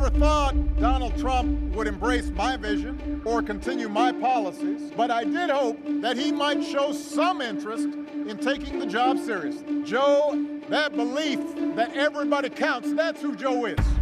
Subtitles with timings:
[0.00, 5.50] never thought Donald Trump would embrace my vision or continue my policies, but I did
[5.50, 9.82] hope that he might show some interest in taking the job seriously.
[9.82, 11.38] Joe, that belief
[11.76, 13.99] that everybody counts, that's who Joe is.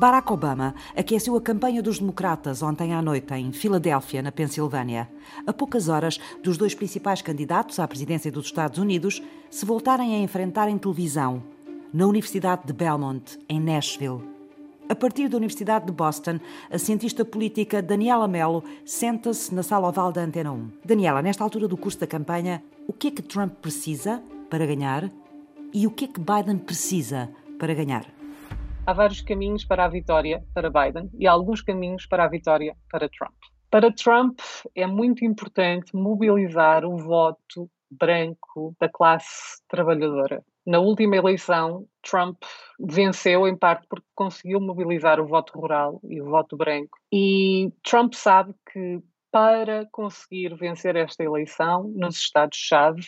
[0.00, 5.06] Barack Obama aqueceu a campanha dos democratas ontem à noite em Filadélfia, na Pensilvânia,
[5.46, 10.18] a poucas horas dos dois principais candidatos à presidência dos Estados Unidos se voltarem a
[10.18, 11.42] enfrentar em televisão,
[11.92, 14.22] na Universidade de Belmont, em Nashville.
[14.88, 16.40] A partir da Universidade de Boston,
[16.70, 20.70] a cientista política Daniela Mello senta-se na sala oval da Antena 1.
[20.82, 25.10] Daniela, nesta altura do curso da campanha, o que é que Trump precisa para ganhar
[25.74, 27.28] e o que é que Biden precisa
[27.58, 28.19] para ganhar?
[28.86, 33.08] Há vários caminhos para a vitória para Biden e alguns caminhos para a vitória para
[33.08, 33.34] Trump.
[33.70, 34.40] Para Trump
[34.74, 40.44] é muito importante mobilizar o voto branco da classe trabalhadora.
[40.66, 42.42] Na última eleição, Trump
[42.78, 46.98] venceu em parte porque conseguiu mobilizar o voto rural e o voto branco.
[47.12, 49.00] E Trump sabe que
[49.32, 53.02] para conseguir vencer esta eleição nos Estados-chave,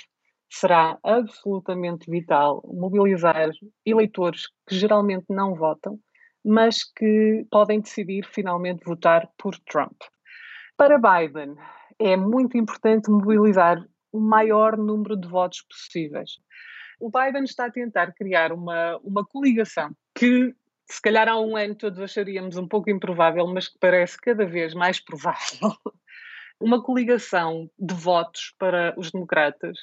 [0.53, 3.51] será absolutamente vital mobilizar
[3.87, 5.99] eleitores que geralmente não votam,
[6.45, 9.97] mas que podem decidir finalmente votar por Trump.
[10.77, 11.55] Para Biden,
[11.99, 16.33] é muito importante mobilizar o maior número de votos possíveis.
[17.01, 20.55] O Biden está a tentar criar uma, uma coligação que,
[20.87, 24.75] se calhar há um ano todos acharíamos um pouco improvável, mas que parece cada vez
[24.75, 25.73] mais provável.
[26.63, 29.79] Uma coligação de votos para os democratas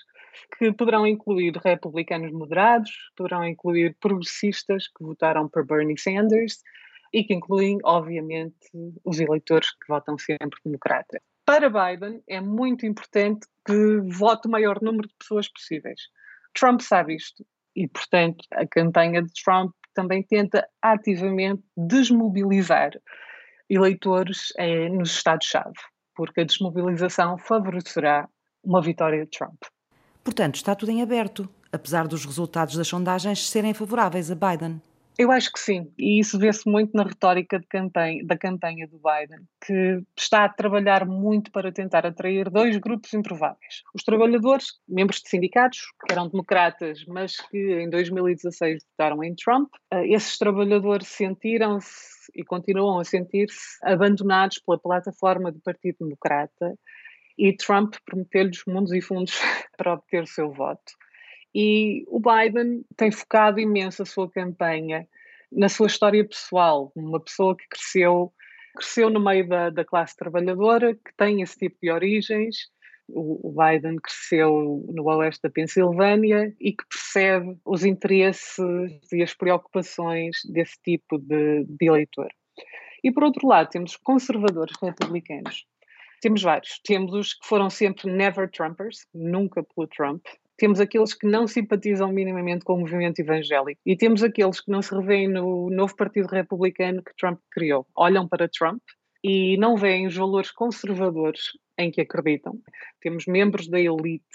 [0.58, 6.60] que poderão incluir republicanos moderados, poderão incluir progressistas que votaram por Bernie Sanders
[7.14, 8.56] e que incluem, obviamente,
[9.04, 11.22] os eleitores que votam sempre democrata.
[11.46, 16.00] Para Biden, é muito importante que vote o maior número de pessoas possíveis.
[16.54, 22.92] Trump sabe isto e, portanto, a campanha de Trump também tenta ativamente desmobilizar
[23.70, 25.74] eleitores eh, nos Estados-chave,
[26.20, 28.28] porque a desmobilização favorecerá
[28.62, 29.64] uma vitória de Trump.
[30.22, 34.82] Portanto, está tudo em aberto, apesar dos resultados das sondagens serem favoráveis a Biden.
[35.22, 39.46] Eu acho que sim, e isso vê-se muito na retórica campanha, da campanha do Biden,
[39.68, 43.84] que está a trabalhar muito para tentar atrair dois grupos improváveis.
[43.94, 49.70] Os trabalhadores, membros de sindicatos, que eram democratas, mas que em 2016 votaram em Trump,
[49.92, 56.80] eh, esses trabalhadores sentiram-se e continuam a sentir-se abandonados pela plataforma do Partido Democrata
[57.38, 59.34] e Trump prometeu-lhes mundos e fundos
[59.78, 60.94] para obter o seu voto.
[61.54, 65.08] E o Biden tem focado imenso a sua campanha
[65.52, 68.32] na sua história pessoal, uma pessoa que cresceu,
[68.76, 72.70] cresceu no meio da, da classe trabalhadora, que tem esse tipo de origens.
[73.08, 78.60] O, o Biden cresceu no oeste da Pensilvânia e que percebe os interesses
[79.12, 82.30] e as preocupações desse tipo de, de eleitor.
[83.04, 85.66] E por outro lado, temos conservadores republicanos
[86.22, 86.80] temos vários.
[86.84, 90.26] Temos os que foram sempre never Trumpers, nunca pelo Trump.
[90.60, 93.80] Temos aqueles que não simpatizam minimamente com o movimento evangélico.
[93.86, 97.88] E temos aqueles que não se revêem no novo Partido Republicano que Trump criou.
[97.96, 98.82] Olham para Trump
[99.24, 101.44] e não veem os valores conservadores
[101.78, 102.60] em que acreditam.
[103.00, 104.26] Temos membros da elite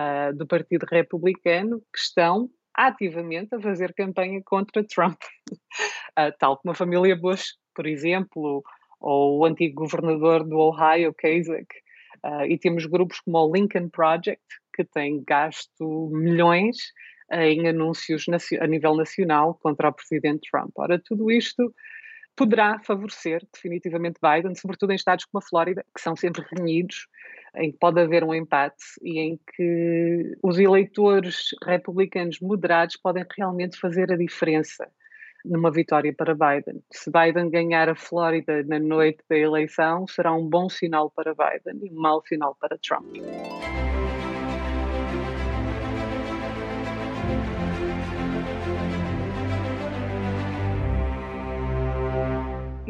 [0.00, 5.20] uh, do Partido Republicano que estão ativamente a fazer campanha contra Trump,
[5.52, 8.64] uh, tal como a família Bush, por exemplo,
[9.00, 11.68] ou o antigo governador do Ohio, Kasich,
[12.24, 16.76] uh, e temos grupos como o Lincoln Project, que tem gasto milhões
[17.30, 18.26] em anúncios
[18.60, 20.70] a nível nacional contra o presidente Trump.
[20.76, 21.74] Ora, tudo isto
[22.36, 27.06] poderá favorecer definitivamente Biden, sobretudo em estados como a Flórida, que são sempre renhidos,
[27.56, 33.78] em que pode haver um empate e em que os eleitores republicanos moderados podem realmente
[33.78, 34.90] fazer a diferença
[35.44, 36.82] numa vitória para Biden.
[36.90, 41.80] Se Biden ganhar a Flórida na noite da eleição, será um bom sinal para Biden
[41.84, 43.16] e um mau sinal para Trump.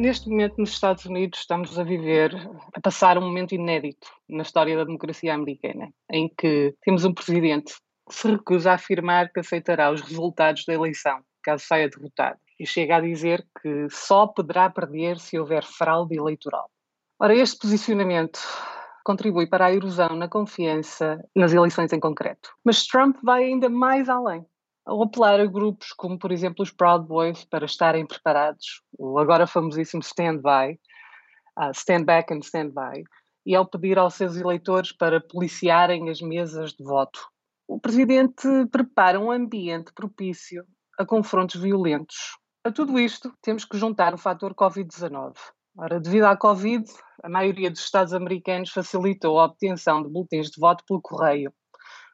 [0.03, 2.35] Neste momento, nos Estados Unidos, estamos a viver,
[2.75, 7.75] a passar um momento inédito na história da democracia americana, em que temos um presidente
[8.09, 12.67] que se recusa a afirmar que aceitará os resultados da eleição caso saia derrotado, e
[12.67, 16.69] chega a dizer que só poderá perder se houver fraude eleitoral.
[17.21, 18.41] Ora, este posicionamento
[19.05, 22.51] contribui para a erosão na confiança nas eleições em concreto.
[22.65, 24.45] Mas Trump vai ainda mais além.
[24.85, 29.47] Ao apelar a grupos como, por exemplo, os Proud Boys para estarem preparados, o agora
[29.47, 30.79] famosíssimo Stand By,
[31.59, 33.05] uh, Stand Back and Stand By,
[33.47, 37.33] e ao pedir aos seus eleitores para policiarem as mesas de voto
[37.73, 40.67] o presidente prepara um ambiente propício
[40.99, 42.37] a confrontos violentos.
[42.63, 45.33] A tudo isto, temos que juntar o fator Covid-19.
[45.79, 46.85] Ora, devido à Covid,
[47.23, 51.51] a maioria dos Estados americanos facilitou a obtenção de boletins de voto pelo correio,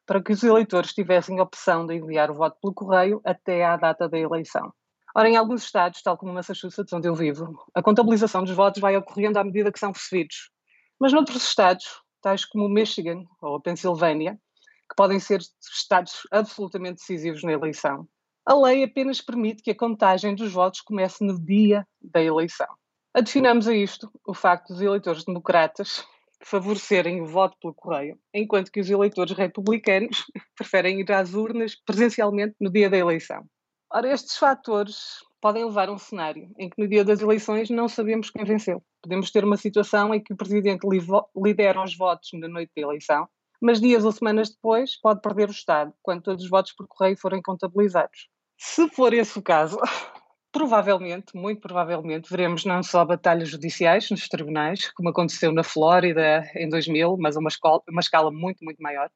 [0.09, 3.77] para que os eleitores tivessem a opção de enviar o voto pelo correio até à
[3.77, 4.73] data da eleição.
[5.15, 8.97] Ora, em alguns estados, tal como Massachusetts, onde eu vivo, a contabilização dos votos vai
[8.97, 10.51] ocorrendo à medida que são recebidos.
[10.99, 11.85] Mas noutros estados,
[12.23, 14.41] tais como Michigan ou a Pensilvânia,
[14.89, 18.09] que podem ser estados absolutamente decisivos na eleição,
[18.47, 22.69] a lei apenas permite que a contagem dos votos comece no dia da eleição.
[23.13, 26.03] Adicionamos a isto o facto dos eleitores democratas
[26.43, 30.25] favorecerem o voto pelo correio, enquanto que os eleitores republicanos
[30.57, 33.45] preferem ir às urnas presencialmente no dia da eleição.
[33.91, 37.89] Ora, estes fatores podem levar a um cenário em que no dia das eleições não
[37.89, 38.83] sabemos quem venceu.
[39.03, 40.87] Podemos ter uma situação em que o presidente
[41.37, 43.27] lidera os votos na noite da eleição,
[43.61, 47.17] mas dias ou semanas depois pode perder o Estado, quando todos os votos por correio
[47.17, 48.29] forem contabilizados.
[48.59, 49.79] Se for esse o caso,
[50.53, 56.69] provavelmente, muito provavelmente, veremos não só batalhas judiciais nos tribunais, como aconteceu na Flórida em
[56.69, 59.11] 2000, mas a uma escala, uma escala muito, muito maior,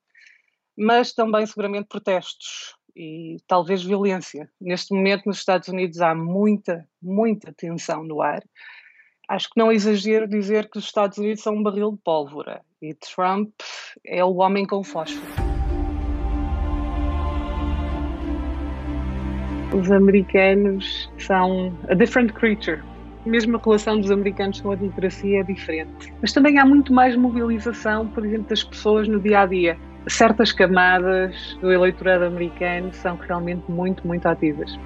[0.77, 4.51] mas também seguramente protestos e talvez violência.
[4.61, 8.43] Neste momento, nos Estados Unidos, há muita, muita tensão no ar.
[9.29, 12.95] Acho que não exagero dizer que os Estados Unidos são um barril de pólvora e
[12.95, 13.53] Trump
[14.05, 15.52] é o homem com fósforo.
[19.75, 22.81] Os americanos são a different creature.
[23.25, 26.13] Mesmo a relação dos americanos com a democracia é diferente.
[26.21, 29.79] Mas também há muito mais mobilização, por exemplo, das pessoas no dia a dia
[30.09, 34.77] certas camadas do eleitorado americano são realmente muito, muito ativas.